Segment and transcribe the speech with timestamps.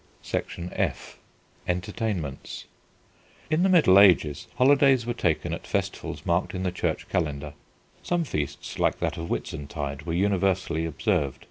[0.23, 1.19] [Illustration: ARCHERY.] F.
[1.67, 2.65] ENTERTAINMENTS
[3.51, 7.53] In the Middle Ages holidays were taken at festivals marked in the Church calendar.
[8.01, 11.37] Some feasts, like that of Whitsuntide, were universally observed.